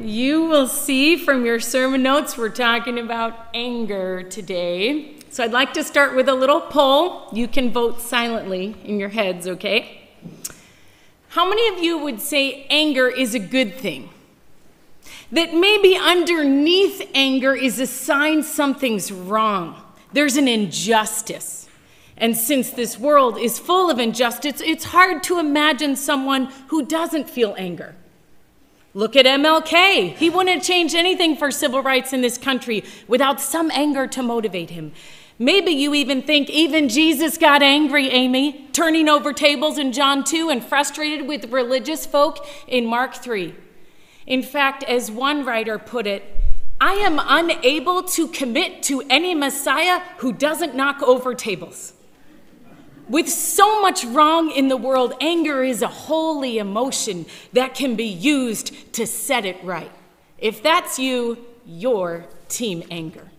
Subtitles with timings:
[0.00, 5.16] You will see from your sermon notes we're talking about anger today.
[5.30, 7.28] So I'd like to start with a little poll.
[7.32, 10.08] You can vote silently in your heads, okay?
[11.30, 14.10] How many of you would say anger is a good thing?
[15.32, 19.82] That maybe underneath anger is a sign something's wrong.
[20.12, 21.68] There's an injustice.
[22.16, 27.28] And since this world is full of injustice, it's hard to imagine someone who doesn't
[27.28, 27.96] feel anger.
[28.98, 30.16] Look at MLK.
[30.16, 34.70] He wouldn't change anything for civil rights in this country without some anger to motivate
[34.70, 34.90] him.
[35.38, 40.50] Maybe you even think even Jesus got angry, Amy, turning over tables in John 2
[40.50, 43.54] and frustrated with religious folk in Mark 3.
[44.26, 46.24] In fact, as one writer put it,
[46.80, 51.92] I am unable to commit to any Messiah who doesn't knock over tables.
[53.08, 58.04] With so much wrong in the world, anger is a holy emotion that can be
[58.04, 59.90] used to set it right.
[60.36, 63.30] If that's you, you're Team Anger.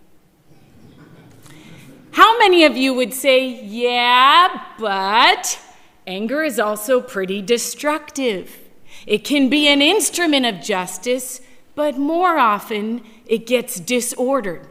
[2.11, 5.59] How many of you would say, yeah, but
[6.07, 8.57] anger is also pretty destructive?
[9.05, 11.41] It can be an instrument of justice,
[11.75, 14.67] but more often it gets disordered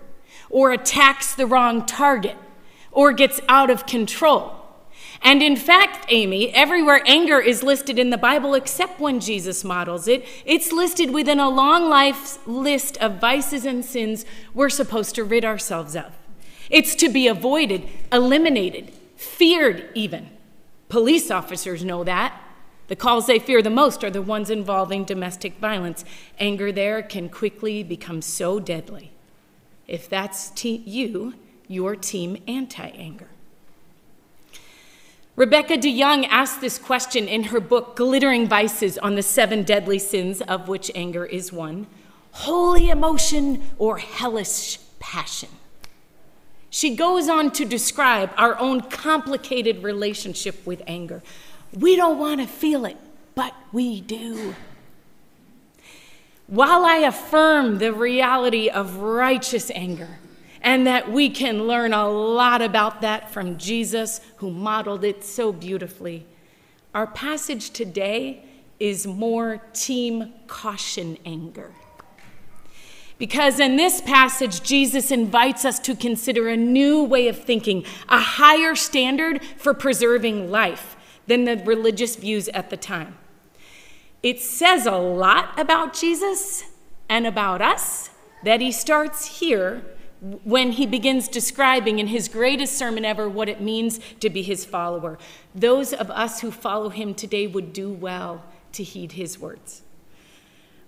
[0.50, 2.36] or attacks the wrong target
[2.90, 4.57] or gets out of control.
[5.22, 10.06] And in fact, Amy, everywhere anger is listed in the Bible except when Jesus models
[10.06, 14.24] it, it's listed within a long life list of vices and sins
[14.54, 16.12] we're supposed to rid ourselves of.
[16.70, 20.30] It's to be avoided, eliminated, feared even.
[20.88, 22.40] Police officers know that.
[22.88, 26.04] The calls they fear the most are the ones involving domestic violence.
[26.38, 29.10] Anger there can quickly become so deadly.
[29.86, 31.34] If that's te- you,
[31.66, 33.28] you're team anti anger.
[35.38, 40.40] Rebecca DeYoung asked this question in her book, Glittering Vices on the Seven Deadly Sins,
[40.40, 41.86] of which anger is one
[42.32, 45.48] holy emotion or hellish passion.
[46.70, 51.22] She goes on to describe our own complicated relationship with anger.
[51.72, 52.96] We don't want to feel it,
[53.36, 54.56] but we do.
[56.48, 60.18] While I affirm the reality of righteous anger,
[60.62, 65.52] and that we can learn a lot about that from Jesus, who modeled it so
[65.52, 66.26] beautifully.
[66.94, 68.44] Our passage today
[68.80, 71.72] is more team caution anger.
[73.18, 78.20] Because in this passage, Jesus invites us to consider a new way of thinking, a
[78.20, 80.96] higher standard for preserving life
[81.26, 83.18] than the religious views at the time.
[84.22, 86.64] It says a lot about Jesus
[87.08, 88.10] and about us
[88.44, 89.82] that he starts here
[90.20, 94.64] when he begins describing in his greatest sermon ever what it means to be his
[94.64, 95.18] follower.
[95.54, 99.82] Those of us who follow him today would do well to heed his words.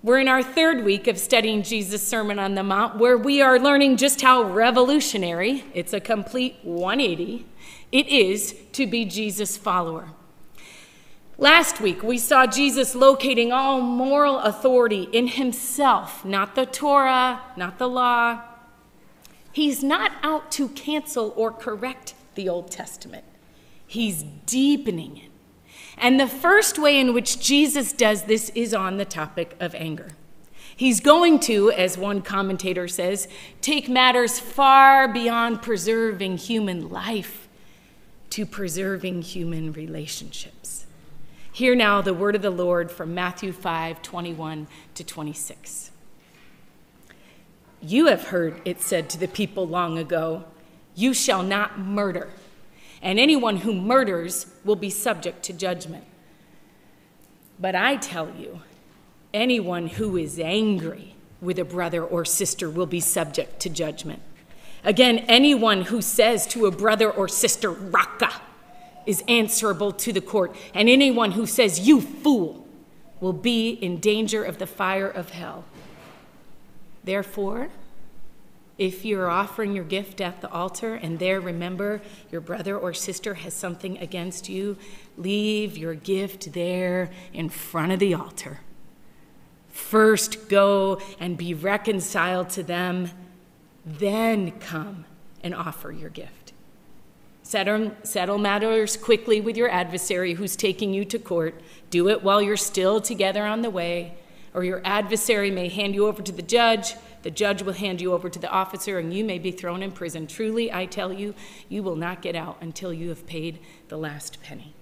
[0.03, 3.59] We're in our third week of studying Jesus' Sermon on the Mount, where we are
[3.59, 7.47] learning just how revolutionary, it's a complete 180,
[7.93, 10.09] it is to be Jesus' follower.
[11.37, 17.79] Last week, we saw Jesus locating all moral authority in himself, not the Torah, not
[17.79, 18.41] the law,
[19.53, 23.25] He's not out to cancel or correct the Old Testament,
[23.87, 25.31] he's deepening it.
[25.99, 30.13] And the first way in which Jesus does this is on the topic of anger.
[30.75, 33.29] He's going to, as one commentator says,
[33.61, 37.49] take matters far beyond preserving human life
[38.31, 40.87] to preserving human relationships.
[41.53, 45.90] Hear now the word of the Lord from Matthew 5 21 to 26.
[47.83, 50.45] You have heard it said to the people long ago,
[50.95, 52.29] You shall not murder,
[53.01, 56.05] and anyone who murders will be subject to judgment.
[57.59, 58.61] But I tell you,
[59.33, 64.21] anyone who is angry with a brother or sister will be subject to judgment.
[64.85, 68.33] Again, anyone who says to a brother or sister, Raca,
[69.07, 72.67] is answerable to the court, and anyone who says, You fool,
[73.21, 75.65] will be in danger of the fire of hell.
[77.05, 77.69] Therefore,
[78.81, 82.01] if you're offering your gift at the altar and there remember
[82.33, 84.79] your brother or sister has something against you,
[85.19, 88.61] leave your gift there in front of the altar.
[89.69, 93.11] First go and be reconciled to them,
[93.85, 95.05] then come
[95.43, 96.55] and offer your gift.
[97.43, 101.61] Settle, settle matters quickly with your adversary who's taking you to court.
[101.91, 104.15] Do it while you're still together on the way
[104.55, 106.95] or your adversary may hand you over to the judge.
[107.23, 109.93] The judge will hand you over to the officer, and you may be thrown in
[109.93, 110.27] prison.
[110.27, 111.35] Truly, I tell you,
[111.69, 113.59] you will not get out until you have paid
[113.89, 114.75] the last penny.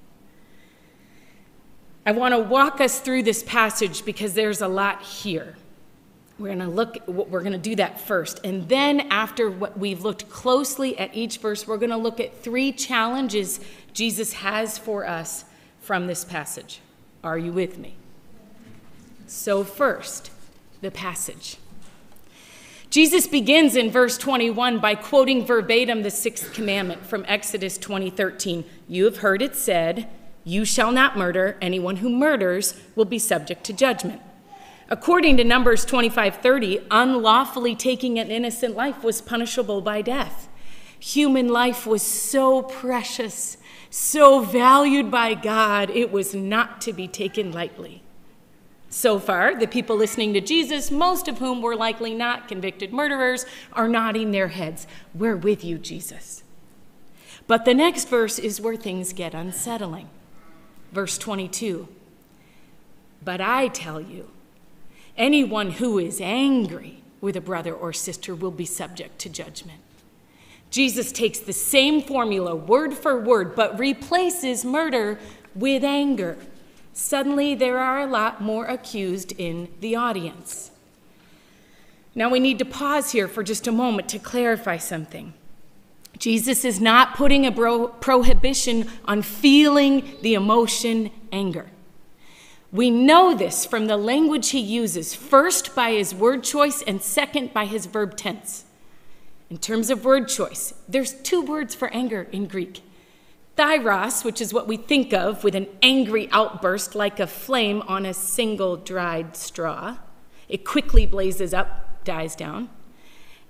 [2.07, 5.57] I want to walk us through this passage because there's a lot here.
[6.39, 8.41] We're going to look we're going to do that first.
[8.45, 12.43] And then after what we've looked closely at each verse, we're going to look at
[12.43, 13.61] three challenges
[13.93, 15.45] Jesus has for us
[15.81, 16.81] from this passage.
[17.25, 17.97] Are you with me?
[19.29, 20.31] So first,
[20.81, 21.59] the passage.
[22.89, 28.65] Jesus begins in verse 21 by quoting verbatim the sixth commandment from Exodus 20:13.
[28.89, 30.09] You have heard it said,
[30.45, 31.59] "You shall not murder.
[31.61, 34.23] Anyone who murders will be subject to judgment."
[34.89, 40.49] According to Numbers 25:30, unlawfully taking an innocent life was punishable by death.
[40.99, 43.59] Human life was so precious,
[43.91, 48.03] so valued by God, it was not to be taken lightly.
[48.91, 53.45] So far, the people listening to Jesus, most of whom were likely not convicted murderers,
[53.73, 54.87] are nodding their heads.
[55.15, 56.43] We're with you, Jesus.
[57.47, 60.09] But the next verse is where things get unsettling.
[60.93, 61.89] Verse 22
[63.23, 64.31] But I tell you,
[65.19, 69.81] Anyone who is angry with a brother or sister will be subject to judgment.
[70.71, 75.19] Jesus takes the same formula, word for word, but replaces murder
[75.57, 76.37] with anger.
[76.99, 80.73] Suddenly, there are a lot more accused in the audience.
[82.13, 85.33] Now, we need to pause here for just a moment to clarify something.
[86.19, 91.71] Jesus is not putting a bro- prohibition on feeling the emotion anger.
[92.73, 97.55] We know this from the language he uses, first by his word choice and second
[97.55, 98.65] by his verb tense.
[99.49, 102.83] In terms of word choice, there's two words for anger in Greek.
[103.59, 108.07] Theiros, which is what we think of with an angry outburst like a flame on
[108.07, 109.97] a single dried straw.
[110.49, 112.71] It quickly blazes up, dies down.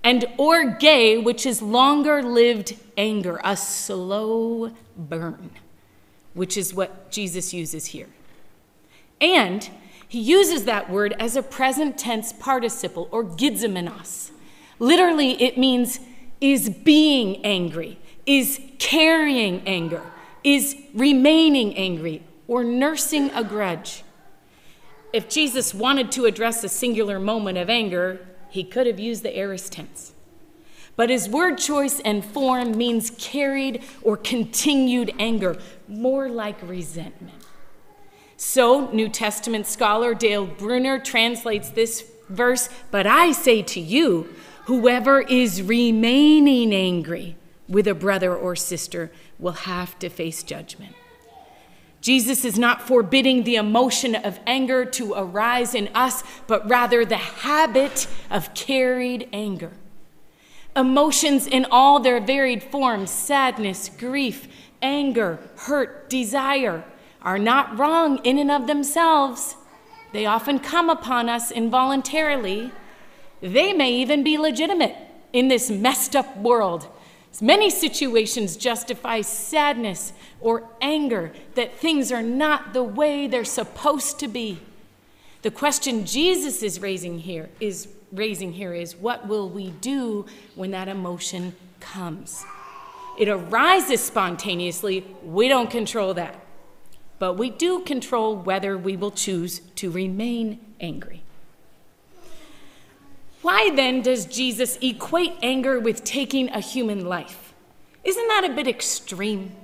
[0.03, 0.83] And orge,
[1.23, 5.51] which is longer lived anger, a slow burn,
[6.33, 8.07] which is what Jesus uses here.
[9.21, 9.69] And
[10.07, 14.31] he uses that word as a present tense participle orgizomenos.
[14.79, 15.99] Literally, it means
[16.41, 20.03] is being angry, is carrying anger,
[20.43, 24.03] is remaining angry, or nursing a grudge.
[25.11, 29.35] If Jesus wanted to address a singular moment of anger, he could have used the
[29.35, 30.13] aorist tense.
[30.95, 37.43] But his word choice and form means carried or continued anger, more like resentment.
[38.37, 44.31] So, New Testament scholar Dale Bruner translates this verse, but I say to you,
[44.65, 47.35] whoever is remaining angry
[47.69, 50.95] with a brother or sister will have to face judgment.
[52.01, 57.17] Jesus is not forbidding the emotion of anger to arise in us, but rather the
[57.17, 59.71] habit of carried anger.
[60.75, 64.47] Emotions in all their varied forms sadness, grief,
[64.81, 66.85] anger, hurt, desire
[67.21, 69.55] are not wrong in and of themselves.
[70.13, 72.71] They often come upon us involuntarily.
[73.41, 74.95] They may even be legitimate
[75.33, 76.87] in this messed up world.
[77.41, 84.27] Many situations justify sadness or anger that things are not the way they're supposed to
[84.27, 84.59] be.
[85.41, 90.71] The question Jesus is raising here is raising here is what will we do when
[90.71, 92.43] that emotion comes?
[93.17, 95.05] It arises spontaneously.
[95.23, 96.35] We don't control that
[97.19, 101.21] but we do control whether we will choose to remain angry.
[103.49, 107.55] Why then does Jesus equate anger with taking a human life?
[108.03, 109.55] Isn't that a bit extreme?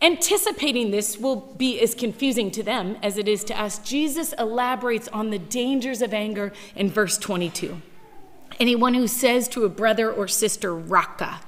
[0.00, 3.78] Anticipating this will be as confusing to them as it is to us.
[3.80, 7.82] Jesus elaborates on the dangers of anger in verse 22.
[8.58, 11.42] Anyone who says to a brother or sister, Raca,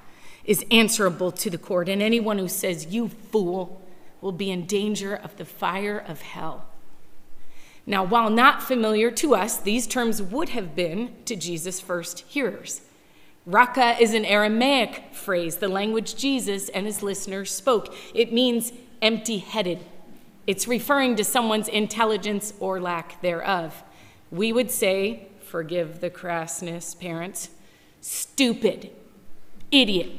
[0.44, 3.80] is answerable to the court, and anyone who says, You fool,
[4.20, 6.66] will be in danger of the fire of hell.
[7.86, 12.80] Now, while not familiar to us, these terms would have been to Jesus' first hearers.
[13.46, 17.94] Raka is an Aramaic phrase, the language Jesus and his listeners spoke.
[18.14, 18.72] It means
[19.02, 19.84] empty headed.
[20.46, 23.82] It's referring to someone's intelligence or lack thereof.
[24.30, 27.50] We would say, forgive the crassness, parents,
[28.00, 28.90] stupid,
[29.70, 30.10] idiot.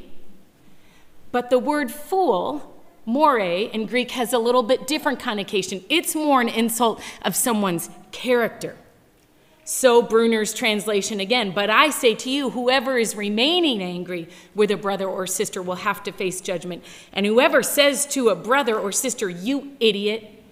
[1.32, 2.75] But the word fool
[3.06, 5.82] more in Greek has a little bit different connotation.
[5.88, 8.76] It's more an insult of someone's character.
[9.64, 14.76] So Bruner's translation again, but I say to you, whoever is remaining angry with a
[14.76, 16.84] brother or sister will have to face judgment.
[17.12, 20.44] And whoever says to a brother or sister, you idiot,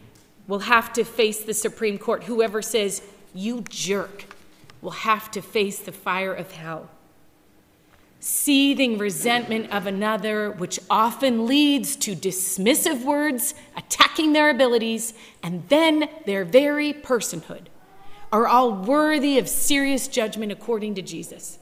[0.49, 2.25] will have to face the Supreme Court.
[2.25, 4.25] Whoever says, you jerk,
[4.80, 6.90] will have to face the fire of hell
[8.26, 15.12] seething resentment of another, which often leads to dismissive words, attacking their abilities,
[15.43, 17.66] and then their very personhood,
[18.33, 21.59] are all worthy of serious judgment according to Jesus.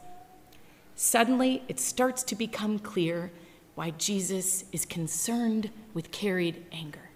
[0.95, 3.33] Suddenly, it starts to become clear
[3.75, 7.11] why Jesus is concerned with carried anger.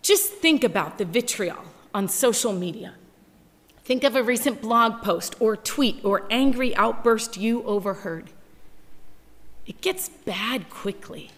[0.00, 2.94] Just think about the vitriol on social media.
[3.88, 8.28] Think of a recent blog post or tweet or angry outburst you overheard.
[9.64, 11.30] It gets bad quickly.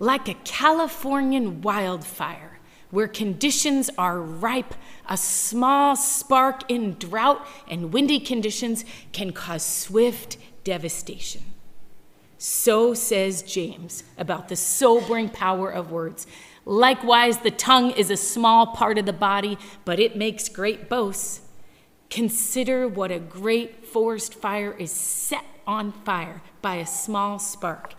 [0.00, 2.58] Like a Californian wildfire
[2.90, 4.74] where conditions are ripe,
[5.08, 11.42] a small spark in drought and windy conditions can cause swift devastation.
[12.36, 16.26] So says James about the sobering power of words.
[16.64, 21.40] Likewise, the tongue is a small part of the body, but it makes great boasts.
[22.08, 27.94] Consider what a great forest fire is set on fire by a small spark.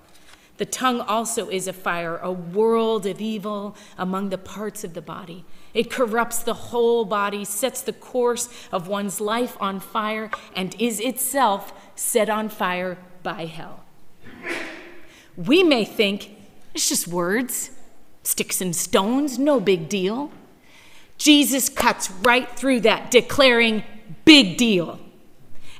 [0.58, 5.01] The tongue also is a fire, a world of evil among the parts of the
[5.01, 5.46] body.
[5.74, 11.00] It corrupts the whole body, sets the course of one's life on fire, and is
[11.00, 13.84] itself set on fire by hell.
[15.36, 16.29] We may think
[16.75, 17.72] it's just words,
[18.23, 20.31] sticks and stones, no big deal.
[21.17, 23.83] Jesus cuts right through that, declaring,
[24.25, 24.99] big deal.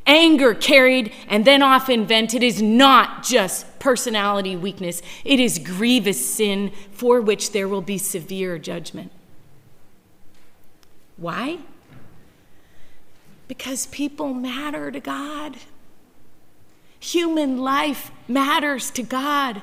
[0.05, 6.71] Anger carried and then often vented is not just personality weakness, it is grievous sin
[6.91, 9.12] for which there will be severe judgment.
[11.17, 11.59] Why?
[13.47, 15.57] Because people matter to God.
[17.00, 19.62] Human life matters to God.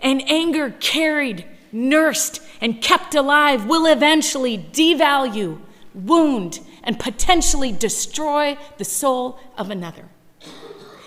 [0.00, 5.60] And anger carried, nursed, and kept alive will eventually devalue,
[5.94, 10.08] wound, and potentially destroy the soul of another.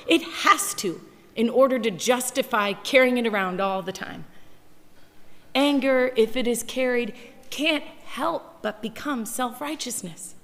[0.07, 1.01] It has to
[1.35, 4.25] in order to justify carrying it around all the time.
[5.55, 7.13] Anger, if it is carried,
[7.49, 10.35] can't help but become self righteousness.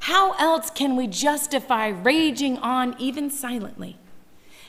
[0.00, 3.98] How else can we justify raging on even silently?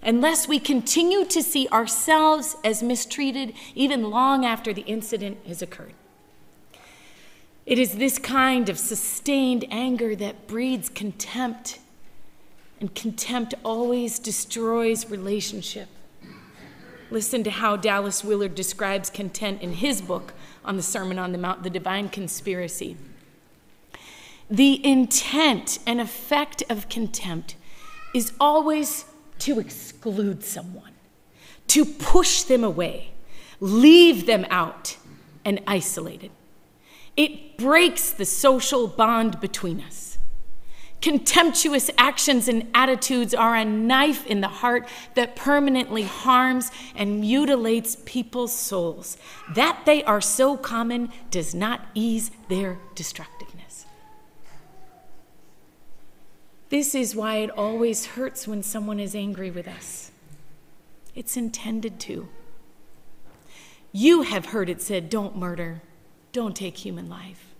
[0.03, 5.93] Unless we continue to see ourselves as mistreated even long after the incident has occurred.
[7.65, 11.79] It is this kind of sustained anger that breeds contempt,
[12.79, 15.88] and contempt always destroys relationship.
[17.12, 20.34] Listen to how Dallas Willard describes contempt in his book
[20.65, 22.98] on the Sermon on the Mount, The Divine Conspiracy.
[24.50, 27.55] The intent and effect of contempt
[28.13, 29.05] is always
[29.41, 30.91] to exclude someone,
[31.67, 33.12] to push them away,
[33.60, 34.98] leave them out
[35.43, 36.31] and isolated.
[37.17, 40.17] It breaks the social bond between us.
[41.01, 47.98] Contemptuous actions and attitudes are a knife in the heart that permanently harms and mutilates
[48.05, 49.17] people's souls.
[49.55, 53.40] That they are so common does not ease their destructiveness.
[56.71, 60.11] This is why it always hurts when someone is angry with us.
[61.13, 62.29] It's intended to.
[63.91, 65.81] You have heard it said, don't murder,
[66.31, 67.53] don't take human life.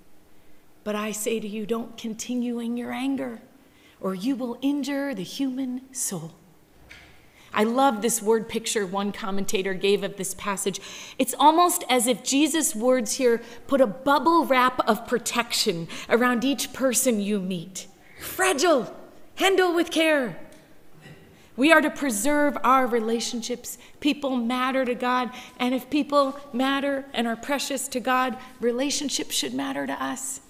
[0.86, 3.42] But I say to you, don't continue in your anger,
[4.00, 6.32] or you will injure the human soul.
[7.54, 10.80] I love this word picture one commentator gave of this passage.
[11.20, 16.72] It's almost as if Jesus' words here put a bubble wrap of protection around each
[16.72, 17.88] person you meet.
[18.18, 18.96] Fragile,
[19.42, 20.38] Handle with care.
[21.58, 23.80] We are to preserve our relationships.
[24.00, 29.56] People matter to God, and if people matter and are precious to God, relationships should
[29.56, 30.42] matter to us.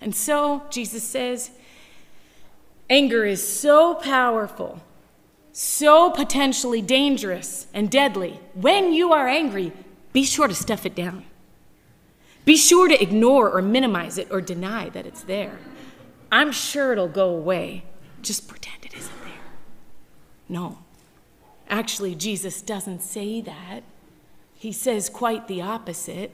[0.00, 1.52] And so, Jesus says,
[2.90, 4.82] anger is so powerful,
[5.52, 8.40] so potentially dangerous and deadly.
[8.54, 9.70] When you are angry,
[10.12, 11.26] be sure to stuff it down.
[12.44, 15.60] Be sure to ignore or minimize it or deny that it's there.
[16.32, 17.84] I'm sure it'll go away.
[18.22, 19.34] Just pretend it isn't there.
[20.48, 20.78] No.
[21.68, 23.82] Actually, Jesus doesn't say that.
[24.54, 26.30] He says quite the opposite.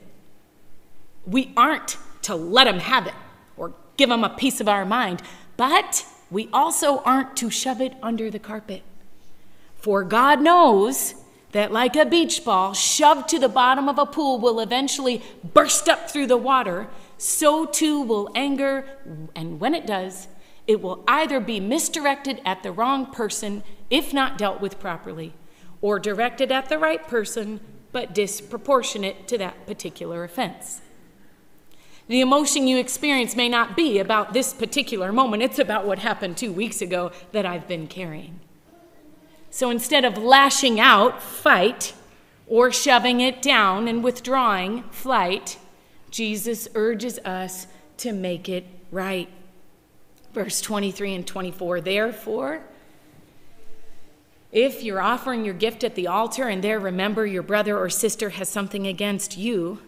[1.27, 3.13] We aren't to let him have it
[3.57, 5.21] or give him a piece of our mind,
[5.57, 8.83] but we also aren't to shove it under the carpet.
[9.75, 11.15] For God knows
[11.51, 15.21] that, like a beach ball shoved to the bottom of a pool, will eventually
[15.53, 16.87] burst up through the water
[17.19, 18.85] so too will anger,
[19.35, 20.29] and when it does,
[20.65, 25.33] it will either be misdirected at the wrong person if not dealt with properly,
[25.81, 27.59] or directed at the right person
[27.91, 30.81] but disproportionate to that particular offense.
[32.07, 36.37] The emotion you experience may not be about this particular moment, it's about what happened
[36.37, 38.39] two weeks ago that I've been carrying.
[39.49, 41.93] So instead of lashing out, fight,
[42.47, 45.57] or shoving it down and withdrawing, flight,
[46.11, 49.29] Jesus urges us to make it right.
[50.33, 52.61] Verse 23 and 24 Therefore,
[54.51, 58.29] if you're offering your gift at the altar and there remember your brother or sister
[58.29, 59.79] has something against you,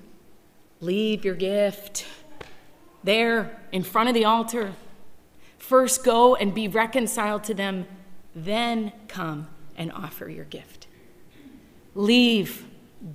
[0.80, 2.06] leave your gift
[3.04, 4.74] there in front of the altar.
[5.58, 7.88] First go and be reconciled to them,
[8.36, 10.88] then come and offer your gift.
[11.96, 12.66] Leave,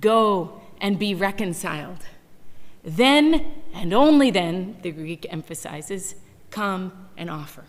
[0.01, 1.99] go, and be reconciled.
[2.87, 6.15] Then, and only then, the Greek emphasizes,
[6.51, 7.65] come and offer.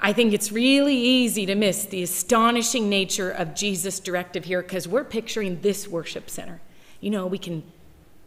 [0.00, 4.88] I think it's really easy to miss the astonishing nature of Jesus' directive here because
[4.88, 6.62] we're picturing this worship center.
[7.00, 7.62] You know, we can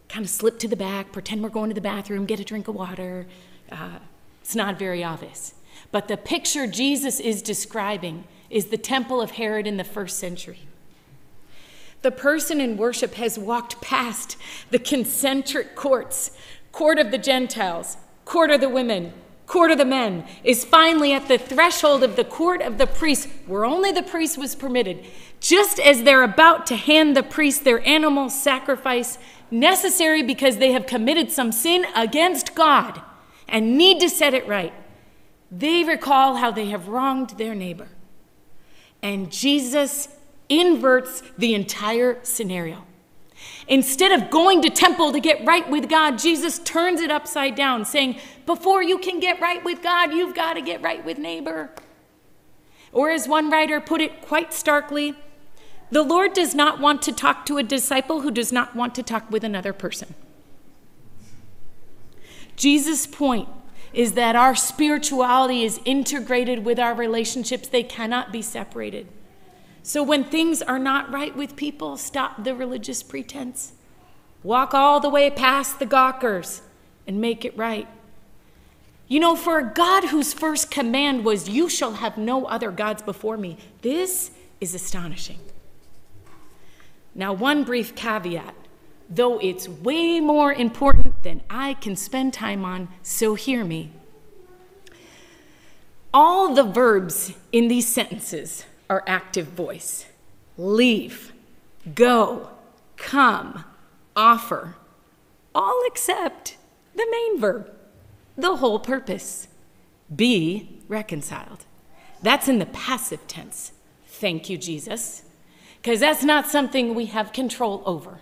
[0.10, 2.68] kind of slip to the back, pretend we're going to the bathroom, get a drink
[2.68, 3.25] of water.
[3.72, 3.98] Uh,
[4.42, 5.56] it's not very obvious.
[5.92, 10.68] But the picture Jesus is describing is the temple of Herod in the first century.
[12.01, 14.38] The person in worship has walked past
[14.70, 16.32] the concentric courts,
[16.72, 19.13] court of the Gentiles, court of the women,
[19.48, 23.27] court of the men, is finally at the threshold of the court of the priests,
[23.48, 25.03] where only the priest was permitted.
[25.39, 29.18] Just as they're about to hand the priest their animal sacrifice,
[29.51, 33.01] necessary because they have committed some sin against God
[33.48, 34.74] and need to set it right,
[35.51, 37.89] they recall how they have wronged their neighbor.
[39.01, 40.10] And Jesus
[40.50, 42.86] inverts the entire scenario.
[43.68, 47.86] Instead of going to temple to get right with God, Jesus turns it upside down,
[47.86, 51.70] saying, Before you can get right with God, you've got to get right with neighbor.
[52.91, 55.15] Or as one writer put it quite starkly,
[55.91, 59.03] the Lord does not want to talk to a disciple who does not want to
[59.03, 60.15] talk with another person.
[62.56, 63.48] Jesus' point
[63.94, 69.08] is that our spirituality is integrated with our relationships, they cannot be separated.
[69.83, 73.74] So when things are not right with people, stop the religious pretense.
[74.43, 76.62] Walk all the way past the gawkers
[77.07, 77.88] and make it right.
[79.07, 83.01] You know, for a God whose first command was, You shall have no other gods
[83.01, 85.39] before me, this is astonishing.
[87.15, 88.54] Now, one brief caveat,
[89.10, 93.91] though it's way more important than I can spend time on, so hear me.
[96.13, 100.06] All the verbs in these sentences are active voice
[100.58, 101.32] leave,
[101.95, 102.49] go,
[102.97, 103.63] come,
[104.15, 104.75] offer,
[105.56, 106.58] all except
[106.95, 107.71] the main verb,
[108.38, 109.47] the whole purpose
[110.13, 111.65] be reconciled.
[112.21, 113.71] That's in the passive tense.
[114.06, 115.23] Thank you, Jesus.
[115.82, 118.19] Because that's not something we have control over.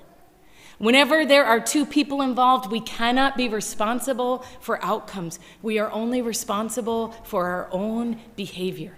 [0.78, 5.40] Whenever there are two people involved, we cannot be responsible for outcomes.
[5.64, 8.96] We are only responsible for our own behavior.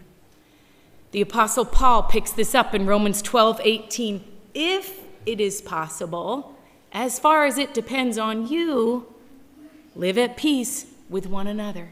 [1.11, 4.23] The Apostle Paul picks this up in Romans 12 18.
[4.53, 6.55] If it is possible,
[6.91, 9.07] as far as it depends on you,
[9.95, 11.89] live at peace with one another.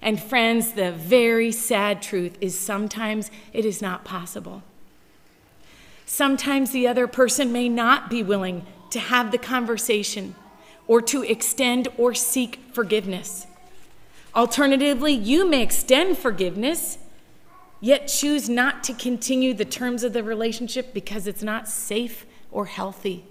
[0.00, 4.62] And friends, the very sad truth is sometimes it is not possible.
[6.06, 10.34] Sometimes the other person may not be willing to have the conversation
[10.86, 13.46] or to extend or seek forgiveness.
[14.34, 16.98] Alternatively, you may extend forgiveness,
[17.82, 22.64] yet choose not to continue the terms of the relationship because it's not safe or
[22.64, 23.24] healthy.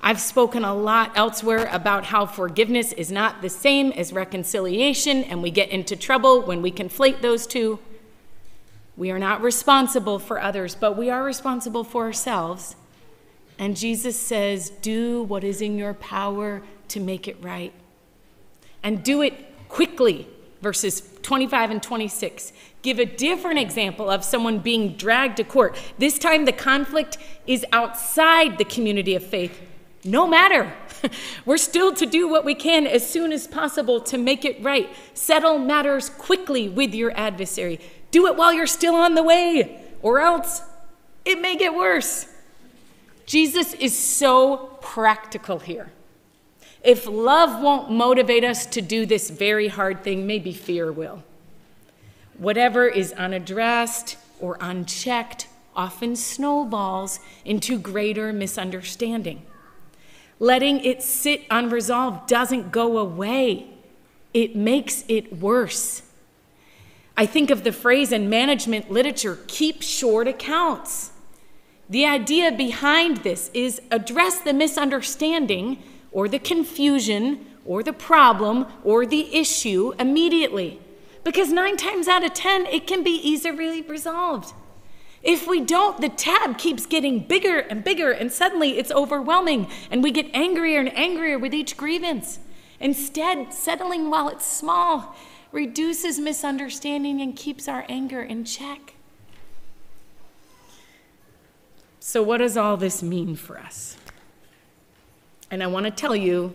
[0.00, 5.42] I've spoken a lot elsewhere about how forgiveness is not the same as reconciliation, and
[5.42, 7.78] we get into trouble when we conflate those two.
[8.96, 12.76] We are not responsible for others, but we are responsible for ourselves.
[13.58, 17.72] And Jesus says, Do what is in your power to make it right.
[18.82, 20.28] And do it quickly,
[20.62, 22.52] verses 25 and 26.
[22.82, 25.76] Give a different example of someone being dragged to court.
[25.98, 29.60] This time, the conflict is outside the community of faith.
[30.04, 30.72] No matter.
[31.44, 34.88] We're still to do what we can as soon as possible to make it right.
[35.14, 37.80] Settle matters quickly with your adversary.
[38.10, 40.62] Do it while you're still on the way, or else
[41.24, 42.26] it may get worse.
[43.26, 45.90] Jesus is so practical here.
[46.82, 51.22] If love won't motivate us to do this very hard thing, maybe fear will.
[52.38, 59.42] Whatever is unaddressed or unchecked often snowballs into greater misunderstanding.
[60.38, 63.66] Letting it sit unresolved doesn't go away,
[64.32, 66.02] it makes it worse.
[67.16, 71.10] I think of the phrase in management literature keep short accounts.
[71.90, 79.06] The idea behind this is address the misunderstanding or the confusion or the problem or
[79.06, 80.80] the issue immediately.
[81.24, 84.54] Because nine times out of ten, it can be easily resolved.
[85.22, 90.02] If we don't, the tab keeps getting bigger and bigger, and suddenly it's overwhelming, and
[90.02, 92.38] we get angrier and angrier with each grievance.
[92.80, 95.16] Instead, settling while it's small
[95.50, 98.94] reduces misunderstanding and keeps our anger in check.
[102.00, 103.96] So, what does all this mean for us?
[105.50, 106.54] And I want to tell you,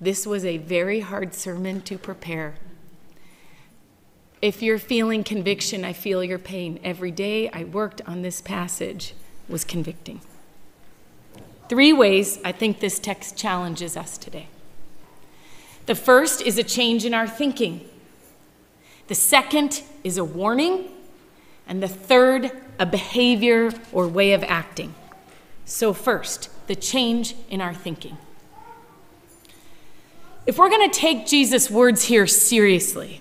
[0.00, 2.54] this was a very hard sermon to prepare.
[4.42, 6.80] If you're feeling conviction, I feel your pain.
[6.82, 9.14] Every day I worked on this passage
[9.48, 10.22] was convicting.
[11.68, 14.48] Three ways I think this text challenges us today.
[15.84, 17.86] The first is a change in our thinking.
[19.08, 20.88] The second is a warning.
[21.66, 24.94] And the third, a behavior or way of acting.
[25.66, 28.16] So, first, the change in our thinking.
[30.46, 33.20] If we're going to take Jesus' words here seriously,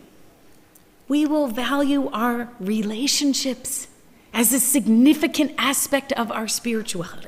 [1.10, 3.88] we will value our relationships
[4.32, 7.28] as a significant aspect of our spirituality.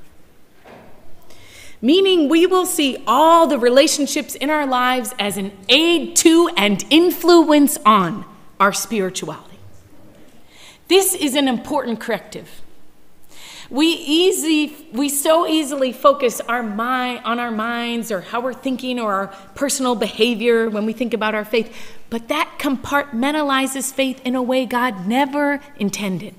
[1.81, 6.85] Meaning, we will see all the relationships in our lives as an aid to and
[6.91, 8.23] influence on
[8.59, 9.57] our spirituality.
[10.87, 12.61] This is an important corrective.
[13.71, 18.99] We easy we so easily focus our mind on our minds or how we're thinking
[18.99, 21.73] or our personal behavior when we think about our faith,
[22.09, 26.35] but that compartmentalizes faith in a way God never intended.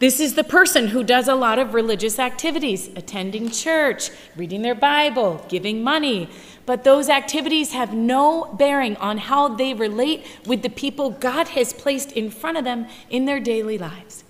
[0.00, 4.74] This is the person who does a lot of religious activities, attending church, reading their
[4.74, 6.28] Bible, giving money,
[6.66, 11.72] but those activities have no bearing on how they relate with the people God has
[11.72, 14.24] placed in front of them in their daily lives.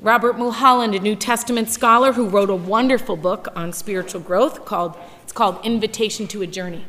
[0.00, 4.96] Robert Mulholland, a New Testament scholar who wrote a wonderful book on spiritual growth called
[5.22, 6.84] it's called Invitation to a Journey.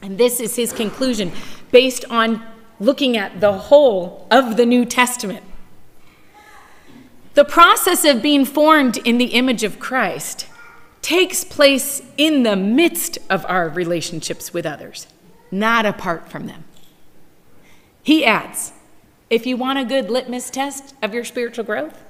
[0.00, 1.30] And this is his conclusion
[1.70, 2.42] based on
[2.80, 5.44] looking at the whole of the New Testament.
[7.34, 10.46] The process of being formed in the image of Christ
[11.02, 15.06] takes place in the midst of our relationships with others,
[15.50, 16.64] not apart from them.
[18.02, 18.72] He adds,
[19.30, 22.02] if you want a good litmus test of your spiritual growth,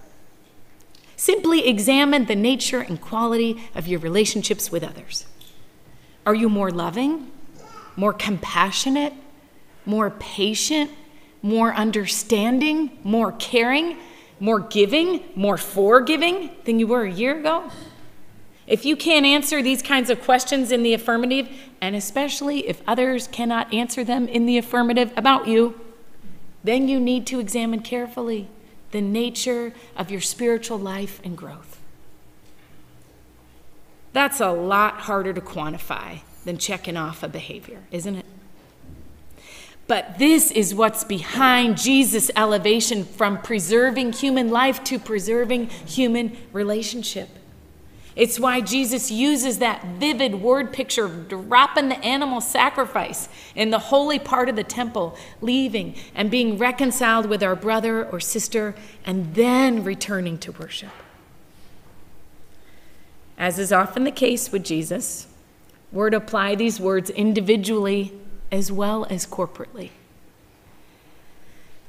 [1.17, 5.27] Simply examine the nature and quality of your relationships with others.
[6.27, 7.31] Are you more loving,
[7.97, 9.13] more compassionate,
[9.85, 10.91] more patient,
[11.43, 13.97] more understanding, more caring,
[14.41, 17.71] more giving, more forgiving than you were a year ago?
[18.67, 21.49] If you can't answer these kinds of questions in the affirmative,
[21.81, 25.79] and especially if others cannot answer them in the affirmative about you,
[26.63, 28.49] then you need to examine carefully
[28.93, 31.81] the nature of your spiritual life and growth.
[34.13, 38.27] That's a lot harder to quantify than checking off a behavior, isn't it?
[39.87, 47.29] But this is what's behind Jesus' elevation from preserving human life to preserving human relationship.
[48.15, 53.79] It's why Jesus uses that vivid word picture of dropping the animal sacrifice in the
[53.79, 58.75] holy part of the temple, leaving and being reconciled with our brother or sister,
[59.07, 60.91] and then returning to worship.
[63.39, 65.27] As is often the case with Jesus,
[65.91, 68.13] we're to apply these words individually
[68.51, 69.91] as well as corporately.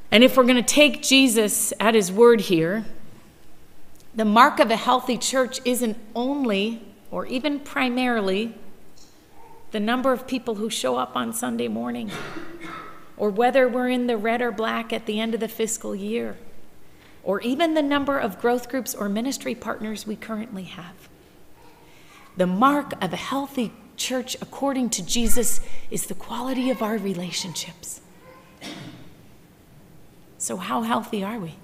[0.10, 2.86] And if we're going to take Jesus at his word here,
[4.15, 8.56] the mark of a healthy church isn't only or even primarily
[9.71, 12.12] the number of people who show up on Sunday morning
[13.17, 16.38] or whether we're in the red or black at the end of the fiscal year
[17.23, 21.10] or even the number of growth groups or ministry partners we currently have.
[22.38, 28.02] The mark of a healthy church, according to Jesus, is the quality of our relationships.
[30.38, 31.56] So, how healthy are we?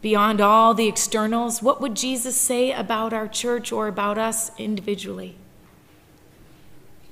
[0.00, 5.36] Beyond all the externals, what would Jesus say about our church or about us individually?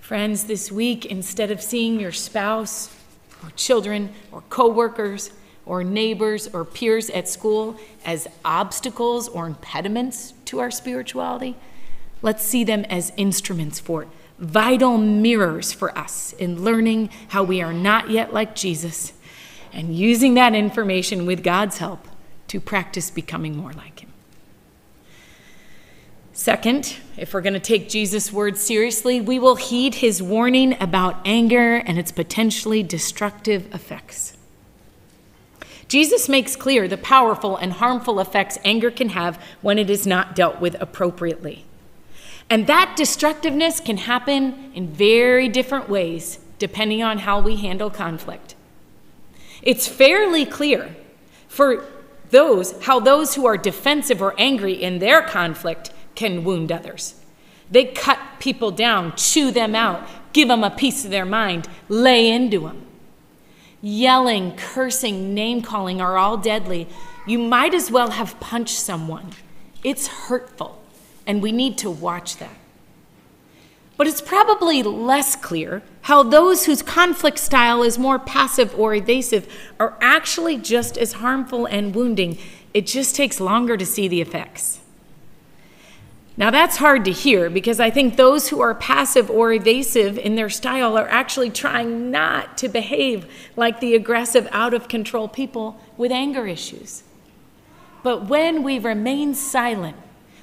[0.01, 2.95] Friends, this week, instead of seeing your spouse
[3.43, 5.33] or children or coworkers
[5.65, 11.57] or neighbors or peers at school as obstacles or impediments to our spirituality,
[12.23, 17.61] let's see them as instruments for it, vital mirrors for us in learning how we
[17.61, 19.13] are not yet like Jesus
[19.73, 22.07] and using that information with God's help
[22.49, 24.13] to practice becoming more like him.
[26.33, 31.17] Second, if we're going to take Jesus' words seriously, we will heed his warning about
[31.25, 34.37] anger and its potentially destructive effects.
[35.89, 40.37] Jesus makes clear the powerful and harmful effects anger can have when it is not
[40.37, 41.65] dealt with appropriately.
[42.51, 48.55] And that destructiveness can happen in very different ways depending on how we handle conflict.
[49.63, 50.95] It's fairly clear
[51.49, 51.85] for
[52.31, 57.21] those how those who are defensive or angry in their conflict can wound others.
[57.71, 62.31] They cut people down, chew them out, give them a piece of their mind, lay
[62.31, 62.87] into them.
[63.83, 66.89] Yelling, cursing, name calling are all deadly.
[67.27, 69.33] You might as well have punched someone.
[69.83, 70.83] It's hurtful,
[71.27, 72.57] and we need to watch that.
[73.97, 79.53] But it's probably less clear how those whose conflict style is more passive or evasive
[79.81, 82.39] are actually just as harmful and wounding.
[82.75, 84.81] It just takes longer to see the effects.
[86.39, 90.35] Now, that's hard to hear because I think those who are passive or evasive in
[90.35, 95.81] their style are actually trying not to behave like the aggressive, out of control people
[95.97, 97.05] with anger issues.
[98.03, 99.97] But when we remain silent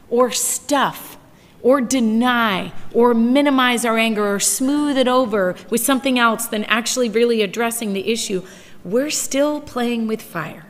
[0.10, 1.18] or stuff
[1.64, 7.10] or deny or minimize our anger or smooth it over with something else than actually
[7.10, 8.46] really addressing the issue,
[8.84, 10.66] we're still playing with fire.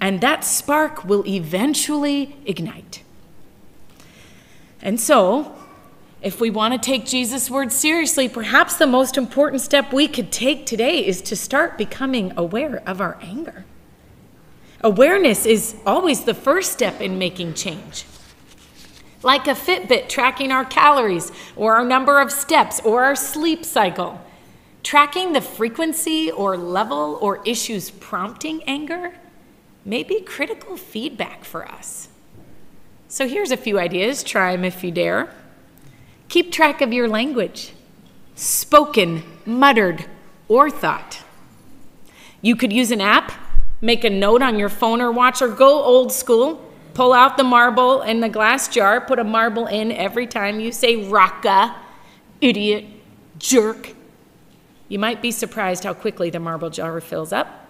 [0.00, 3.02] And that spark will eventually ignite.
[4.82, 5.56] And so,
[6.20, 10.30] if we want to take Jesus' words seriously, perhaps the most important step we could
[10.30, 13.64] take today is to start becoming aware of our anger.
[14.82, 18.04] Awareness is always the first step in making change
[19.22, 24.20] like a Fitbit tracking our calories or our number of steps or our sleep cycle.
[24.82, 29.14] Tracking the frequency or level or issues prompting anger
[29.84, 32.08] may be critical feedback for us.
[33.08, 35.32] So here's a few ideas, try them if you dare.
[36.28, 37.72] Keep track of your language,
[38.34, 40.06] spoken, muttered,
[40.48, 41.22] or thought.
[42.40, 43.32] You could use an app,
[43.80, 47.44] make a note on your phone or watch, or go old school Pull out the
[47.44, 51.74] marble in the glass jar, put a marble in every time you say raka,
[52.40, 52.84] idiot,
[53.38, 53.94] jerk.
[54.88, 57.66] You might be surprised how quickly the marble jar fills up.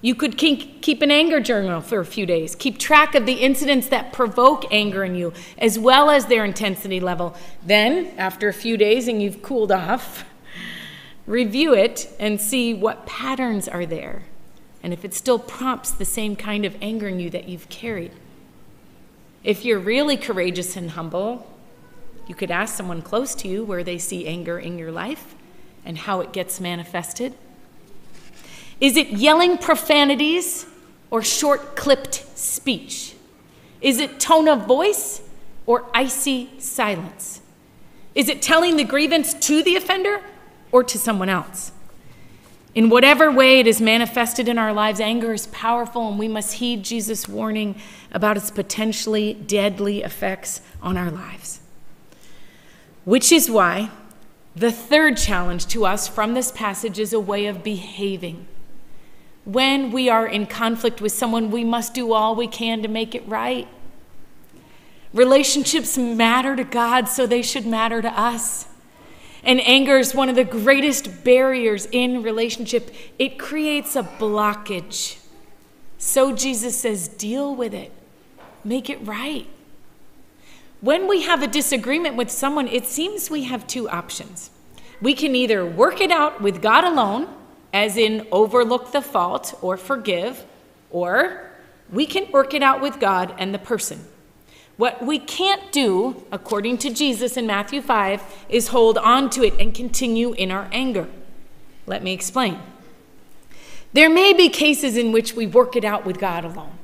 [0.00, 2.54] You could keep an anger journal for a few days.
[2.54, 7.00] Keep track of the incidents that provoke anger in you, as well as their intensity
[7.00, 7.36] level.
[7.66, 10.24] Then, after a few days and you've cooled off,
[11.26, 14.22] review it and see what patterns are there
[14.82, 18.12] and if it still prompts the same kind of anger in you that you've carried.
[19.44, 21.46] If you're really courageous and humble,
[22.26, 25.34] you could ask someone close to you where they see anger in your life
[25.84, 27.34] and how it gets manifested.
[28.80, 30.66] Is it yelling profanities
[31.10, 33.14] or short clipped speech?
[33.80, 35.22] Is it tone of voice
[35.66, 37.40] or icy silence?
[38.14, 40.22] Is it telling the grievance to the offender
[40.72, 41.72] or to someone else?
[42.78, 46.54] In whatever way it is manifested in our lives, anger is powerful, and we must
[46.54, 47.74] heed Jesus' warning
[48.12, 51.58] about its potentially deadly effects on our lives.
[53.04, 53.90] Which is why
[54.54, 58.46] the third challenge to us from this passage is a way of behaving.
[59.44, 63.12] When we are in conflict with someone, we must do all we can to make
[63.12, 63.66] it right.
[65.12, 68.68] Relationships matter to God, so they should matter to us.
[69.48, 72.94] And anger is one of the greatest barriers in relationship.
[73.18, 75.18] It creates a blockage.
[75.96, 77.90] So Jesus says, deal with it,
[78.62, 79.46] make it right.
[80.82, 84.50] When we have a disagreement with someone, it seems we have two options.
[85.00, 87.26] We can either work it out with God alone,
[87.72, 90.44] as in overlook the fault or forgive,
[90.90, 91.50] or
[91.90, 94.04] we can work it out with God and the person.
[94.78, 99.54] What we can't do, according to Jesus in Matthew 5, is hold on to it
[99.60, 101.08] and continue in our anger.
[101.84, 102.60] Let me explain.
[103.92, 106.78] There may be cases in which we work it out with God alone.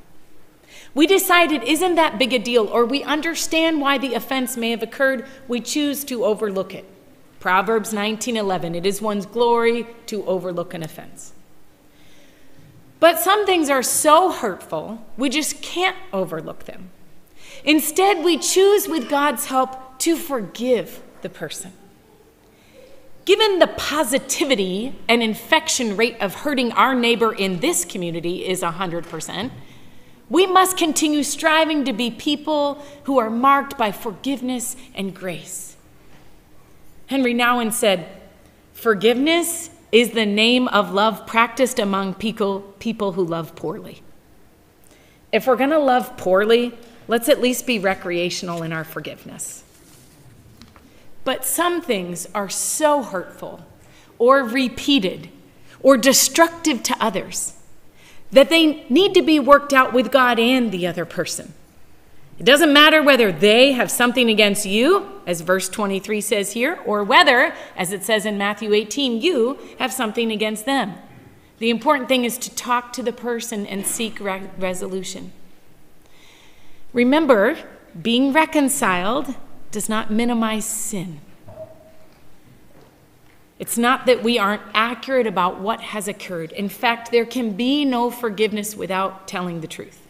[0.92, 4.70] We decide it isn't that big a deal, or we understand why the offense may
[4.70, 6.84] have occurred, we choose to overlook it.
[7.38, 11.32] Proverbs 19:11 It is one's glory to overlook an offense.
[12.98, 16.90] But some things are so hurtful, we just can't overlook them.
[17.64, 21.72] Instead, we choose with God's help to forgive the person.
[23.24, 29.50] Given the positivity and infection rate of hurting our neighbor in this community is 100%,
[30.28, 35.76] we must continue striving to be people who are marked by forgiveness and grace.
[37.08, 38.08] Henri Nouwen said,
[38.72, 44.02] Forgiveness is the name of love practiced among people, people who love poorly.
[45.32, 49.64] If we're going to love poorly, Let's at least be recreational in our forgiveness.
[51.24, 53.64] But some things are so hurtful
[54.18, 55.28] or repeated
[55.80, 57.54] or destructive to others
[58.32, 61.54] that they need to be worked out with God and the other person.
[62.38, 67.04] It doesn't matter whether they have something against you, as verse 23 says here, or
[67.04, 70.94] whether, as it says in Matthew 18, you have something against them.
[71.58, 75.32] The important thing is to talk to the person and seek re- resolution.
[76.94, 77.58] Remember,
[78.00, 79.34] being reconciled
[79.72, 81.20] does not minimize sin.
[83.58, 86.52] It's not that we aren't accurate about what has occurred.
[86.52, 90.00] In fact, there can be no forgiveness without telling the truth.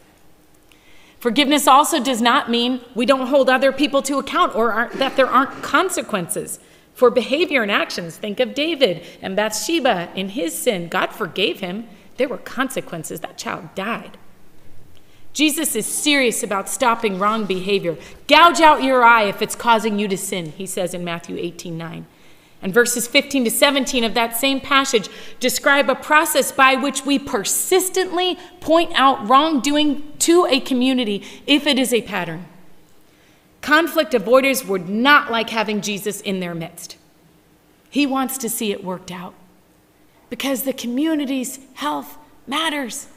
[1.19, 5.27] Forgiveness also does not mean we don't hold other people to account or that there
[5.27, 6.59] aren't consequences
[6.93, 8.17] for behavior and actions.
[8.17, 10.87] Think of David and Bathsheba in his sin.
[10.87, 11.87] God forgave him.
[12.17, 13.21] There were consequences.
[13.21, 14.17] That child died.
[15.35, 17.97] Jesus is serious about stopping wrong behavior.
[18.25, 21.77] Gouge out your eye if it's causing you to sin, he says in Matthew 18
[21.77, 22.05] 9.
[22.61, 25.09] And verses 15 to 17 of that same passage
[25.41, 31.77] describe a process by which we persistently point out wrongdoing to a community if it
[31.77, 32.45] is a pattern.
[33.59, 36.95] Conflict avoiders would not like having Jesus in their midst.
[37.89, 39.33] He wants to see it worked out
[40.29, 42.17] because the community's health
[42.47, 43.07] matters.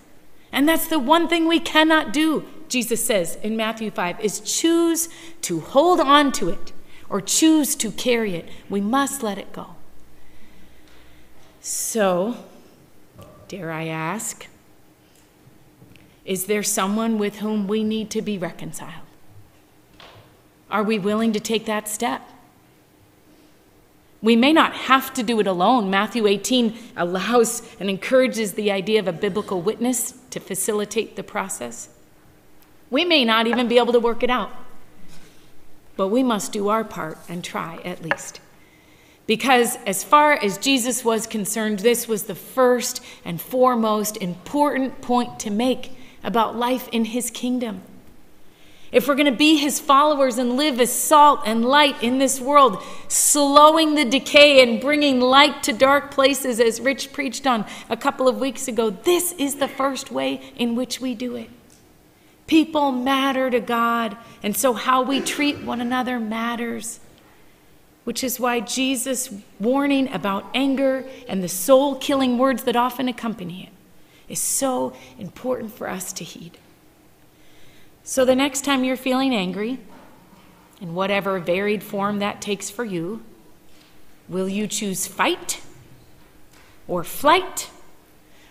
[0.52, 5.08] And that's the one thing we cannot do, Jesus says in Matthew 5, is choose
[5.42, 6.72] to hold on to it
[7.08, 8.48] or choose to carry it.
[8.68, 9.76] We must let it go.
[11.60, 12.36] So,
[13.48, 14.46] dare I ask,
[16.24, 19.04] is there someone with whom we need to be reconciled?
[20.70, 22.22] Are we willing to take that step?
[24.20, 25.90] We may not have to do it alone.
[25.90, 31.88] Matthew 18 allows and encourages the idea of a biblical witness to facilitate the process.
[32.90, 34.50] We may not even be able to work it out
[35.98, 38.40] but we must do our part and try at least.
[39.26, 45.40] Because as far as Jesus was concerned, this was the first and foremost important point
[45.40, 45.90] to make
[46.22, 47.82] about life in his kingdom.
[48.90, 52.40] If we're going to be his followers and live as salt and light in this
[52.40, 57.96] world, slowing the decay and bringing light to dark places, as Rich preached on a
[57.96, 61.50] couple of weeks ago, this is the first way in which we do it.
[62.46, 66.98] People matter to God, and so how we treat one another matters.
[68.04, 73.64] Which is why Jesus' warning about anger and the soul killing words that often accompany
[73.64, 76.56] it is so important for us to heed.
[78.08, 79.78] So, the next time you're feeling angry,
[80.80, 83.22] in whatever varied form that takes for you,
[84.30, 85.60] will you choose fight
[86.86, 87.68] or flight,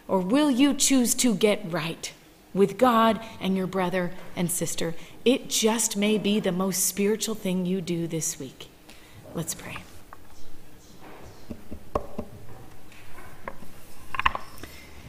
[0.08, 2.13] or will you choose to get right?
[2.54, 4.96] with God and your brother and sister.
[5.24, 8.67] It just may be the most spiritual thing you do this week.
[9.36, 9.78] Let's pray.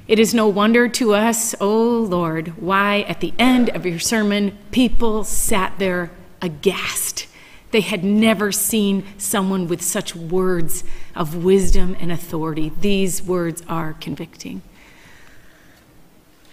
[0.08, 3.98] It is no wonder to us, O oh Lord, why at the end of your
[3.98, 7.26] sermon people sat there aghast.
[7.72, 10.82] They had never seen someone with such words
[11.14, 12.72] of wisdom and authority.
[12.80, 14.62] These words are convicting.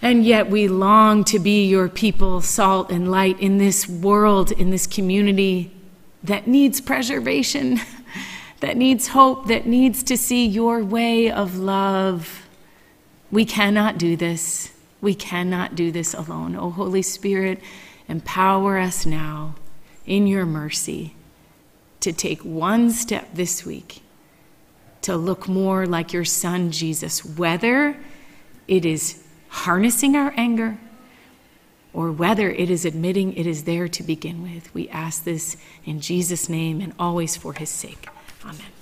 [0.02, 4.68] And yet we long to be your people, salt and light in this world, in
[4.68, 5.72] this community
[6.22, 7.80] that needs preservation,
[8.60, 12.45] that needs hope, that needs to see your way of love.
[13.36, 14.72] We cannot do this.
[15.02, 16.56] We cannot do this alone.
[16.56, 17.60] Oh, Holy Spirit,
[18.08, 19.56] empower us now
[20.06, 21.14] in your mercy
[22.00, 24.00] to take one step this week
[25.02, 27.98] to look more like your Son, Jesus, whether
[28.68, 30.78] it is harnessing our anger
[31.92, 34.72] or whether it is admitting it is there to begin with.
[34.72, 38.08] We ask this in Jesus' name and always for his sake.
[38.42, 38.75] Amen.